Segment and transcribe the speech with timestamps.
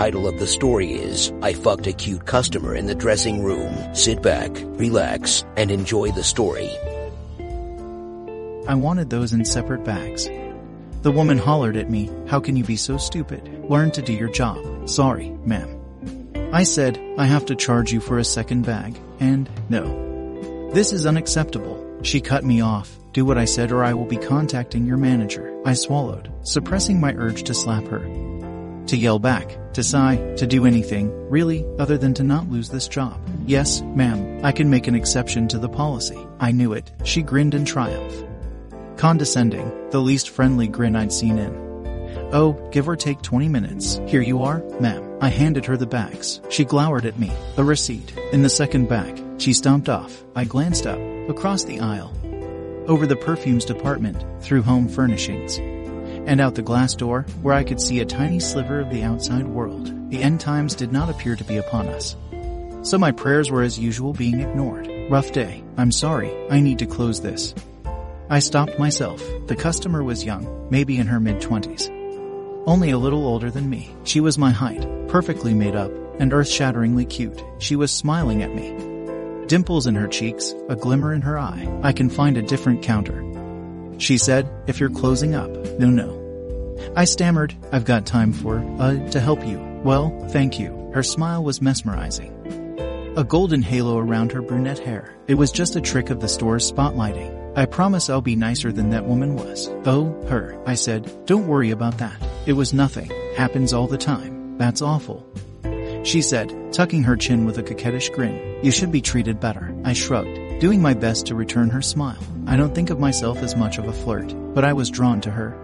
[0.00, 3.94] Title of the story is I Fucked a Cute Customer in the Dressing Room.
[3.94, 6.70] Sit back, relax, and enjoy the story.
[8.66, 10.24] I wanted those in separate bags.
[11.02, 13.46] The woman hollered at me, How can you be so stupid?
[13.68, 14.88] Learn to do your job.
[14.88, 15.68] Sorry, ma'am.
[16.50, 20.70] I said, I have to charge you for a second bag, and no.
[20.72, 21.98] This is unacceptable.
[22.04, 22.90] She cut me off.
[23.12, 25.54] Do what I said or I will be contacting your manager.
[25.66, 28.29] I swallowed, suppressing my urge to slap her.
[28.90, 32.88] To yell back, to sigh, to do anything, really, other than to not lose this
[32.88, 33.20] job.
[33.46, 36.18] Yes, ma'am, I can make an exception to the policy.
[36.40, 36.90] I knew it.
[37.04, 38.12] She grinned in triumph.
[38.96, 41.54] Condescending, the least friendly grin I'd seen in.
[42.32, 44.00] Oh, give or take 20 minutes.
[44.08, 45.18] Here you are, ma'am.
[45.20, 46.40] I handed her the bags.
[46.50, 47.30] She glowered at me.
[47.58, 48.12] A receipt.
[48.32, 49.22] In the second bag.
[49.38, 50.24] She stomped off.
[50.34, 50.98] I glanced up,
[51.28, 52.12] across the aisle,
[52.88, 55.60] over the perfumes department, through home furnishings,
[56.30, 59.48] and out the glass door where I could see a tiny sliver of the outside
[59.48, 60.10] world.
[60.10, 62.16] The end times did not appear to be upon us.
[62.82, 64.88] So my prayers were as usual being ignored.
[65.10, 65.64] Rough day.
[65.76, 66.32] I'm sorry.
[66.48, 67.52] I need to close this.
[68.30, 69.20] I stopped myself.
[69.48, 71.88] The customer was young, maybe in her mid twenties.
[72.64, 73.90] Only a little older than me.
[74.04, 77.42] She was my height, perfectly made up, and earth-shatteringly cute.
[77.58, 79.46] She was smiling at me.
[79.48, 81.80] Dimples in her cheeks, a glimmer in her eye.
[81.82, 83.26] I can find a different counter.
[83.98, 85.50] She said, if you're closing up,
[85.80, 86.19] no no.
[86.96, 89.58] I stammered, I've got time for, uh, to help you.
[89.84, 90.90] Well, thank you.
[90.94, 92.36] Her smile was mesmerizing.
[93.16, 95.14] A golden halo around her brunette hair.
[95.26, 97.36] It was just a trick of the store's spotlighting.
[97.56, 99.68] I promise I'll be nicer than that woman was.
[99.84, 101.26] Oh, her, I said.
[101.26, 102.16] Don't worry about that.
[102.46, 103.10] It was nothing.
[103.36, 104.56] Happens all the time.
[104.58, 105.26] That's awful.
[106.04, 108.58] She said, tucking her chin with a coquettish grin.
[108.62, 109.74] You should be treated better.
[109.84, 112.22] I shrugged, doing my best to return her smile.
[112.46, 115.30] I don't think of myself as much of a flirt, but I was drawn to
[115.30, 115.60] her.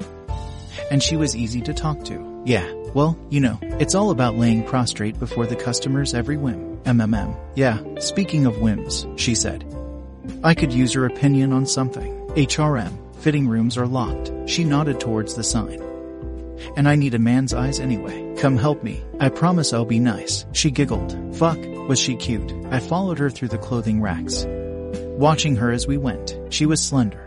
[0.91, 2.43] And she was easy to talk to.
[2.45, 6.79] Yeah, well, you know, it's all about laying prostrate before the customer's every whim.
[6.85, 7.37] MMM.
[7.55, 9.65] Yeah, speaking of whims, she said.
[10.45, 12.13] I could use your opinion on something.
[12.37, 12.93] HRM.
[13.17, 14.31] Fitting rooms are locked.
[14.47, 15.83] She nodded towards the sign.
[16.77, 18.35] And I need a man's eyes anyway.
[18.39, 19.03] Come help me.
[19.19, 20.47] I promise I'll be nice.
[20.53, 21.37] She giggled.
[21.37, 22.53] Fuck, was she cute.
[22.71, 24.47] I followed her through the clothing racks.
[25.19, 27.26] Watching her as we went, she was slender.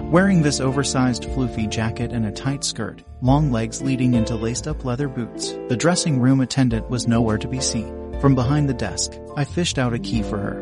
[0.00, 4.84] Wearing this oversized floofy jacket and a tight skirt, long legs leading into laced up
[4.84, 8.20] leather boots, the dressing room attendant was nowhere to be seen.
[8.20, 10.60] From behind the desk, I fished out a key for her.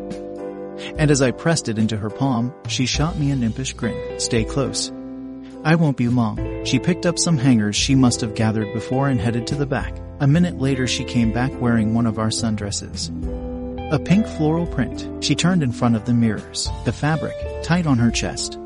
[0.96, 4.18] And as I pressed it into her palm, she shot me an impish grin.
[4.18, 4.91] Stay close.
[5.64, 6.64] I won't be long.
[6.64, 9.94] She picked up some hangers she must have gathered before and headed to the back.
[10.20, 13.10] A minute later she came back wearing one of our sundresses.
[13.92, 15.24] A pink floral print.
[15.24, 16.68] She turned in front of the mirrors.
[16.84, 18.58] The fabric, tight on her chest,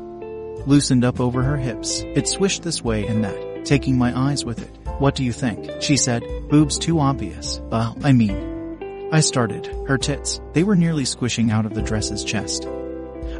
[0.67, 2.01] loosened up over her hips.
[2.15, 4.77] It swished this way and that, taking my eyes with it.
[4.99, 5.81] What do you think?
[5.81, 7.61] She said, boobs too obvious.
[7.71, 9.67] Uh, I mean, I started.
[9.87, 10.39] Her tits.
[10.53, 12.65] They were nearly squishing out of the dress's chest.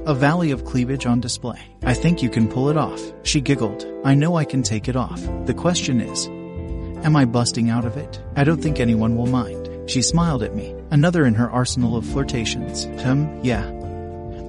[0.06, 1.60] A valley of cleavage on display.
[1.84, 3.02] I think you can pull it off.
[3.24, 3.86] She giggled.
[4.04, 5.22] I know I can take it off.
[5.46, 6.28] The question is,
[7.06, 8.22] am I busting out of it?
[8.36, 9.90] I don't think anyone will mind.
[9.90, 10.76] She smiled at me.
[10.92, 12.86] Another in her arsenal of flirtations.
[13.02, 13.66] Hmm, yeah.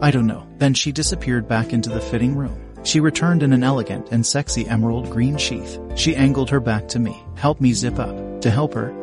[0.02, 0.46] I don't know.
[0.58, 2.65] Then she disappeared back into the fitting room.
[2.86, 5.76] She returned in an elegant and sexy emerald green sheath.
[5.96, 7.20] She angled her back to me.
[7.34, 8.40] Help me zip up.
[8.42, 8.94] To help her,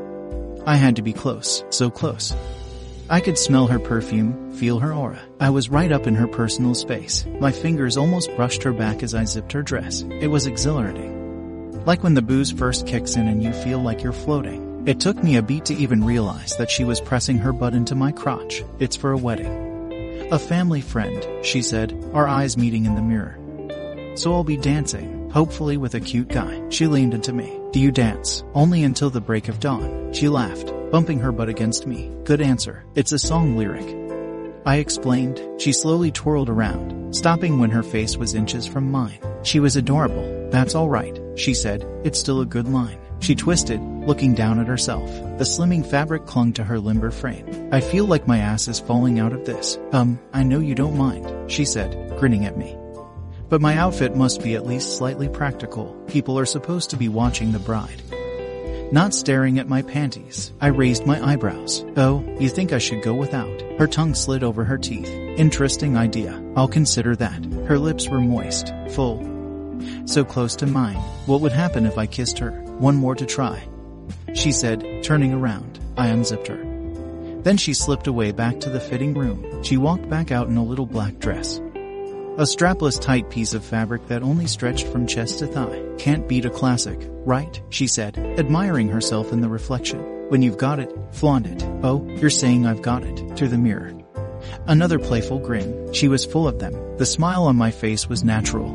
[0.66, 2.34] I had to be close, so close.
[3.10, 5.22] I could smell her perfume, feel her aura.
[5.42, 7.26] I was right up in her personal space.
[7.42, 10.04] My fingers almost brushed her back as I zipped her dress.
[10.04, 11.84] It was exhilarating.
[11.84, 14.88] Like when the booze first kicks in and you feel like you're floating.
[14.88, 17.96] It took me a beat to even realize that she was pressing her butt into
[17.96, 18.64] my crotch.
[18.80, 20.30] It's for a wedding.
[20.32, 23.38] A family friend, she said, our eyes meeting in the mirror.
[24.16, 26.62] So I'll be dancing, hopefully with a cute guy.
[26.70, 27.60] She leaned into me.
[27.72, 28.44] Do you dance?
[28.54, 30.14] Only until the break of dawn.
[30.14, 32.12] She laughed, bumping her butt against me.
[32.24, 32.86] Good answer.
[32.94, 33.98] It's a song lyric.
[34.66, 35.42] I explained.
[35.60, 39.20] She slowly twirled around, stopping when her face was inches from mine.
[39.42, 40.50] She was adorable.
[40.52, 41.84] That's alright, she said.
[42.04, 43.00] It's still a good line.
[43.20, 45.10] She twisted, looking down at herself.
[45.38, 47.70] The slimming fabric clung to her limber frame.
[47.72, 49.80] I feel like my ass is falling out of this.
[49.92, 52.78] Um, I know you don't mind, she said, grinning at me.
[53.54, 55.94] But my outfit must be at least slightly practical.
[56.08, 58.02] People are supposed to be watching the bride.
[58.92, 61.86] Not staring at my panties, I raised my eyebrows.
[61.96, 63.62] Oh, you think I should go without?
[63.78, 65.08] Her tongue slid over her teeth.
[65.38, 66.44] Interesting idea.
[66.56, 67.46] I'll consider that.
[67.68, 69.22] Her lips were moist, full,
[70.08, 70.98] so close to mine.
[71.28, 72.54] What would happen if I kissed her?
[72.80, 73.64] One more to try.
[74.34, 75.80] She said, turning around.
[75.96, 76.58] I unzipped her.
[77.44, 79.62] Then she slipped away back to the fitting room.
[79.62, 81.62] She walked back out in a little black dress.
[82.36, 85.84] A strapless tight piece of fabric that only stretched from chest to thigh.
[86.00, 87.62] Can't beat a classic, right?
[87.70, 90.00] She said, admiring herself in the reflection.
[90.30, 91.64] when you've got it, flaunt it.
[91.84, 93.94] Oh, you're saying I've got it, To the mirror.
[94.66, 95.94] Another playful grin.
[95.94, 96.74] She was full of them.
[96.98, 98.66] The smile on my face was natural.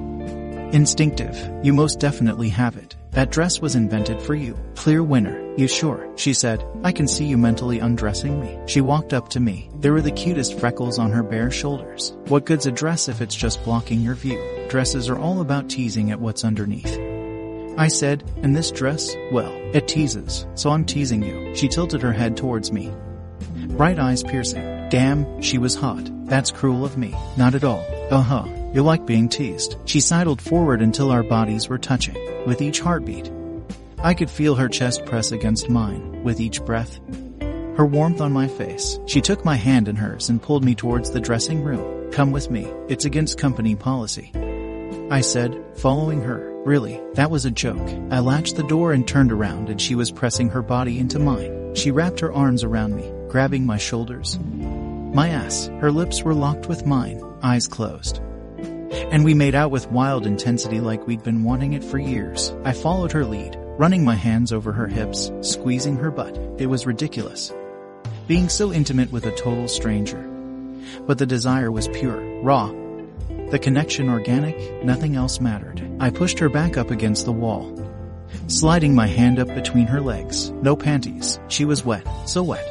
[0.73, 1.37] Instinctive.
[1.65, 2.95] You most definitely have it.
[3.13, 4.57] That dress was invented for you.
[4.75, 5.55] Clear winner.
[5.57, 6.13] You sure?
[6.17, 6.65] She said.
[6.85, 8.59] I can see you mentally undressing me.
[8.67, 9.71] She walked up to me.
[9.81, 12.17] There were the cutest freckles on her bare shoulders.
[12.29, 14.41] What good's a dress if it's just blocking your view?
[14.69, 16.99] Dresses are all about teasing at what's underneath.
[17.79, 21.55] I said, and this dress, well, it teases, so I'm teasing you.
[21.55, 22.93] She tilted her head towards me.
[23.69, 24.89] Bright eyes piercing.
[24.91, 26.11] Damn, she was hot.
[26.27, 27.15] That's cruel of me.
[27.37, 27.85] Not at all.
[28.11, 28.47] Uh-huh.
[28.73, 29.77] You like being teased.
[29.87, 32.17] She sidled forward until our bodies were touching.
[32.47, 33.31] With each heartbeat,
[33.99, 37.01] I could feel her chest press against mine with each breath.
[37.77, 38.99] Her warmth on my face.
[39.07, 42.11] She took my hand in hers and pulled me towards the dressing room.
[42.13, 42.67] Come with me.
[42.89, 44.33] It's against company policy.
[45.11, 46.53] I said, following her.
[46.65, 47.89] Really, that was a joke.
[48.11, 51.75] I latched the door and turned around and she was pressing her body into mine.
[51.75, 54.39] She wrapped her arms around me, grabbing my shoulders.
[54.43, 55.71] My ass.
[55.81, 58.21] Her lips were locked with mine, eyes closed.
[58.91, 62.55] And we made out with wild intensity like we'd been wanting it for years.
[62.65, 66.37] I followed her lead, running my hands over her hips, squeezing her butt.
[66.59, 67.53] It was ridiculous.
[68.27, 70.23] Being so intimate with a total stranger.
[71.07, 72.73] But the desire was pure, raw.
[73.51, 75.83] The connection organic, nothing else mattered.
[76.01, 77.75] I pushed her back up against the wall,
[78.47, 80.51] sliding my hand up between her legs.
[80.51, 81.41] No panties.
[81.49, 82.67] She was wet, so wet.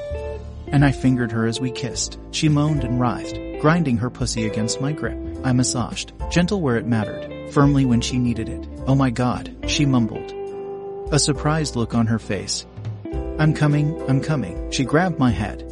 [0.68, 2.20] And I fingered her as we kissed.
[2.32, 5.18] She moaned and writhed, grinding her pussy against my grip.
[5.44, 8.68] I massaged, gentle where it mattered, firmly when she needed it.
[8.88, 10.34] Oh my god, she mumbled.
[11.14, 12.66] A surprised look on her face.
[13.40, 14.72] I'm coming, I'm coming.
[14.72, 15.72] She grabbed my head,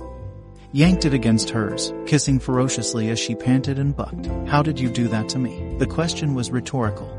[0.71, 4.25] yanked it against hers, kissing ferociously as she panted and bucked.
[4.47, 5.77] How did you do that to me?
[5.77, 7.09] The question was rhetorical.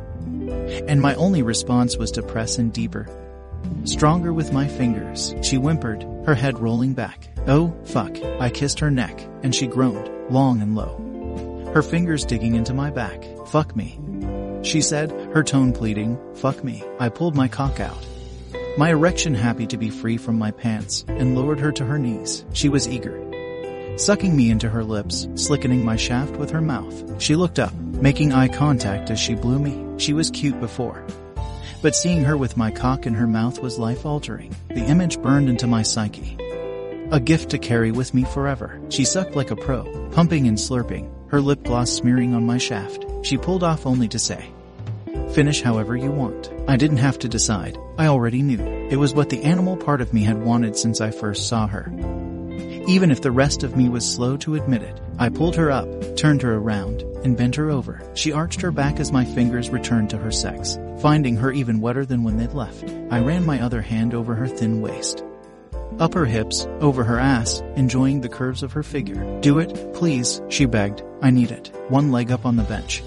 [0.89, 3.09] And my only response was to press in deeper.
[3.85, 7.29] Stronger with my fingers, she whimpered, her head rolling back.
[7.47, 8.17] Oh, fuck.
[8.41, 11.06] I kissed her neck, and she groaned, long and low.
[11.76, 13.23] Her fingers digging into my back.
[13.49, 14.00] Fuck me.
[14.62, 16.82] She said, her tone pleading, fuck me.
[16.99, 18.02] I pulled my cock out.
[18.78, 22.46] My erection happy to be free from my pants, and lowered her to her knees.
[22.55, 23.20] She was eager.
[23.99, 27.20] Sucking me into her lips, slickening my shaft with her mouth.
[27.20, 29.99] She looked up, making eye contact as she blew me.
[29.99, 31.05] She was cute before.
[31.82, 34.56] But seeing her with my cock in her mouth was life altering.
[34.69, 36.38] The image burned into my psyche.
[37.12, 38.81] A gift to carry with me forever.
[38.88, 43.05] She sucked like a pro, pumping and slurping, her lip gloss smearing on my shaft.
[43.23, 44.50] She pulled off only to say,
[45.32, 46.50] Finish however you want.
[46.69, 47.76] I didn't have to decide.
[47.99, 48.62] I already knew.
[48.90, 51.93] It was what the animal part of me had wanted since I first saw her.
[52.87, 55.88] Even if the rest of me was slow to admit it, I pulled her up,
[56.17, 58.00] turned her around, and bent her over.
[58.14, 62.06] She arched her back as my fingers returned to her sex, finding her even wetter
[62.06, 62.88] than when they'd left.
[63.11, 65.25] I ran my other hand over her thin waist.
[65.99, 69.41] Up her hips, over her ass, enjoying the curves of her figure.
[69.41, 71.03] Do it, please, she begged.
[71.23, 71.73] I need it.
[71.88, 73.03] One leg up on the bench.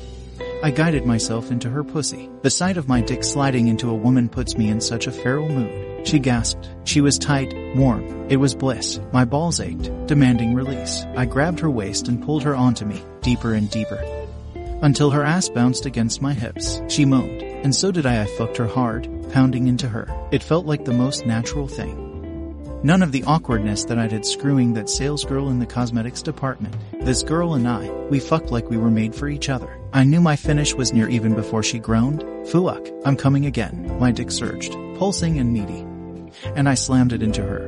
[0.61, 2.29] I guided myself into her pussy.
[2.41, 5.47] The sight of my dick sliding into a woman puts me in such a feral
[5.47, 6.07] mood.
[6.07, 6.69] She gasped.
[6.83, 8.29] She was tight, warm.
[8.29, 8.99] It was bliss.
[9.13, 11.05] My balls ached, demanding release.
[11.15, 14.03] I grabbed her waist and pulled her onto me, deeper and deeper.
[14.81, 16.81] Until her ass bounced against my hips.
[16.87, 18.23] She moaned, and so did I.
[18.23, 20.07] I fucked her hard, pounding into her.
[20.31, 22.08] It felt like the most natural thing.
[22.81, 26.73] None of the awkwardness that I'd had screwing that sales girl in the cosmetics department.
[27.01, 29.77] This girl and I, we fucked like we were made for each other.
[29.91, 32.23] I knew my finish was near even before she groaned.
[32.47, 33.97] Fuck, I'm coming again.
[33.99, 35.85] My dick surged, pulsing and needy.
[36.55, 37.67] And I slammed it into her.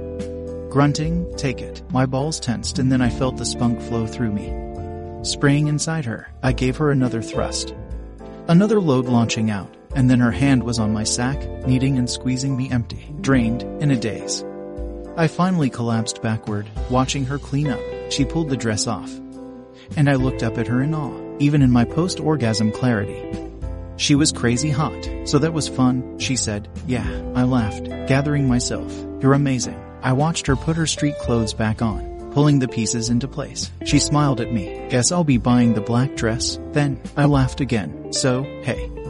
[0.69, 1.81] Grunting, take it.
[1.91, 5.25] My balls tensed and then I felt the spunk flow through me.
[5.25, 7.75] Spraying inside her, I gave her another thrust.
[8.47, 12.55] Another load launching out, and then her hand was on my sack, kneading and squeezing
[12.55, 14.45] me empty, drained, in a daze.
[15.17, 17.79] I finally collapsed backward, watching her clean up.
[18.09, 19.11] She pulled the dress off.
[19.97, 23.49] And I looked up at her in awe, even in my post-orgasm clarity.
[23.97, 26.69] She was crazy hot, so that was fun, she said.
[26.87, 28.91] Yeah, I laughed, gathering myself.
[29.21, 29.79] You're amazing.
[30.01, 33.69] I watched her put her street clothes back on, pulling the pieces into place.
[33.85, 34.87] She smiled at me.
[34.89, 36.57] Guess I'll be buying the black dress.
[36.71, 38.13] Then, I laughed again.
[38.13, 39.00] So, hey.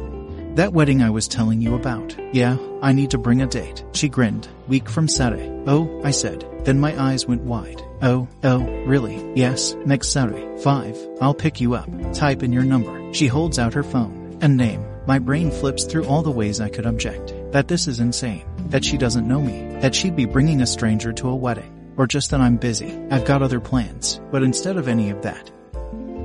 [0.56, 2.14] That wedding I was telling you about.
[2.34, 3.86] Yeah, I need to bring a date.
[3.94, 5.50] She grinned, week from Saturday.
[5.66, 6.46] Oh, I said.
[6.66, 7.82] Then my eyes went wide.
[8.02, 9.32] Oh, oh, really?
[9.34, 10.46] Yes, next Saturday.
[10.62, 10.98] Five.
[11.22, 11.90] I'll pick you up.
[12.14, 13.14] Type in your number.
[13.14, 14.38] She holds out her phone.
[14.42, 14.86] And name.
[15.08, 17.34] My brain flips through all the ways I could object.
[17.52, 18.46] That this is insane.
[18.68, 19.80] That she doesn't know me.
[19.80, 21.94] That she'd be bringing a stranger to a wedding.
[21.96, 22.92] Or just that I'm busy.
[23.10, 24.20] I've got other plans.
[24.32, 25.50] But instead of any of that,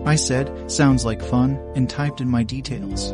[0.06, 3.04] I said, sounds like fun, and typed in my details.